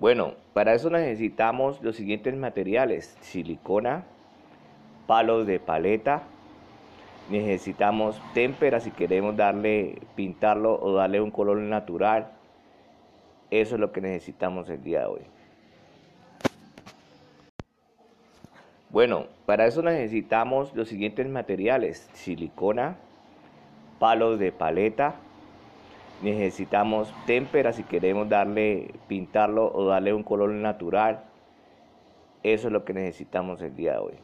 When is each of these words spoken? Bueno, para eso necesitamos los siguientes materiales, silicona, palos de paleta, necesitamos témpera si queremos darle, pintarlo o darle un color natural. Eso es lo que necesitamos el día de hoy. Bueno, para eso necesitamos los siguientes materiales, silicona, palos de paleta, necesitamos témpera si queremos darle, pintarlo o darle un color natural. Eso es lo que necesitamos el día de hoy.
Bueno, 0.00 0.34
para 0.54 0.74
eso 0.74 0.90
necesitamos 0.90 1.82
los 1.82 1.96
siguientes 1.96 2.34
materiales, 2.36 3.16
silicona, 3.20 4.04
palos 5.08 5.44
de 5.46 5.58
paleta, 5.58 6.22
necesitamos 7.30 8.20
témpera 8.32 8.78
si 8.78 8.92
queremos 8.92 9.36
darle, 9.36 10.00
pintarlo 10.14 10.80
o 10.80 10.92
darle 10.92 11.20
un 11.20 11.32
color 11.32 11.58
natural. 11.58 12.30
Eso 13.50 13.74
es 13.74 13.80
lo 13.80 13.90
que 13.90 14.00
necesitamos 14.00 14.68
el 14.68 14.84
día 14.84 15.00
de 15.00 15.06
hoy. 15.06 15.22
Bueno, 18.90 19.26
para 19.46 19.66
eso 19.66 19.82
necesitamos 19.82 20.74
los 20.74 20.88
siguientes 20.88 21.28
materiales, 21.28 22.08
silicona, 22.12 22.96
palos 23.98 24.38
de 24.38 24.52
paleta, 24.52 25.16
necesitamos 26.22 27.12
témpera 27.26 27.72
si 27.72 27.82
queremos 27.84 28.28
darle, 28.28 28.94
pintarlo 29.06 29.70
o 29.72 29.86
darle 29.86 30.12
un 30.12 30.22
color 30.22 30.50
natural. 30.50 31.24
Eso 32.42 32.68
es 32.68 32.72
lo 32.72 32.84
que 32.84 32.92
necesitamos 32.92 33.60
el 33.62 33.74
día 33.76 33.92
de 33.92 33.98
hoy. 33.98 34.14